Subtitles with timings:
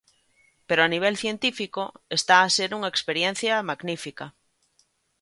[0.67, 1.81] Pero a nivel científico
[2.17, 4.25] está a ser unha experiencia magnífica.